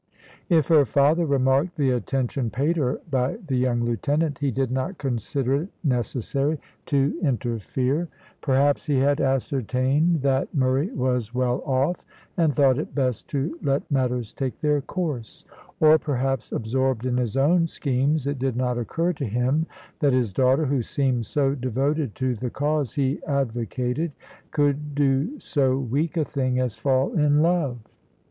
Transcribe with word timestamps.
If 0.49 0.67
her 0.69 0.83
father 0.83 1.27
remarked 1.27 1.77
the 1.77 1.91
attention 1.91 2.49
paid 2.49 2.75
her 2.77 2.99
by 3.11 3.37
the 3.45 3.55
young 3.55 3.83
lieutenant, 3.83 4.39
he 4.39 4.49
did 4.49 4.71
not 4.71 4.97
consider 4.97 5.53
it 5.61 5.69
necessary 5.83 6.57
to 6.87 7.19
interfere. 7.21 8.07
Perhaps 8.41 8.87
he 8.87 8.97
had 8.97 9.21
ascertained 9.21 10.23
that 10.23 10.55
Murray 10.55 10.89
was 10.89 11.35
well 11.35 11.61
off, 11.67 12.03
and 12.35 12.51
thought 12.51 12.79
it 12.79 12.95
best 12.95 13.27
to 13.27 13.55
let 13.61 13.91
matters 13.91 14.33
take 14.33 14.59
their 14.59 14.81
course; 14.81 15.45
or, 15.79 15.99
perhaps, 15.99 16.51
absorbed 16.51 17.05
in 17.05 17.17
his 17.17 17.37
own 17.37 17.67
schemes, 17.67 18.25
it 18.25 18.39
did 18.39 18.57
not 18.57 18.79
occur 18.79 19.13
to 19.13 19.25
him 19.25 19.67
that 19.99 20.13
his 20.13 20.33
daughter, 20.33 20.65
who 20.65 20.81
seemed 20.81 21.27
so 21.27 21.53
devoted 21.53 22.15
to 22.15 22.33
the 22.33 22.49
cause 22.49 22.95
he 22.95 23.21
advocated, 23.27 24.11
could 24.49 24.95
do 24.95 25.37
so 25.39 25.77
weak 25.77 26.17
a 26.17 26.25
thing 26.25 26.59
as 26.59 26.73
fall 26.73 27.13
in 27.13 27.43
love. 27.43 27.77